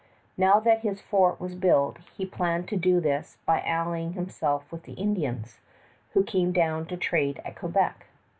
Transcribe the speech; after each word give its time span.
Now 0.35 0.59
that 0.61 0.79
his 0.79 0.99
fort 0.99 1.39
was 1.39 1.53
built, 1.53 1.99
he 2.17 2.25
planned 2.25 2.67
to 2.69 2.75
do 2.75 2.99
this 2.99 3.37
by 3.45 3.61
allying 3.61 4.13
himself 4.13 4.63
with 4.71 4.81
the 4.81 4.93
Indians, 4.93 5.59
who 6.13 6.23
came 6.23 6.51
down 6.51 6.87
to 6.87 6.97
trade 6.97 7.39
at 7.45 7.55
Quebec. 7.55 8.07